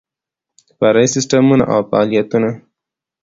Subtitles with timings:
[0.77, 2.49] فرعي سیسټمونه او فعالیتونه